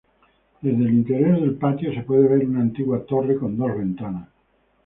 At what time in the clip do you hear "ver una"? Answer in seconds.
2.27-2.61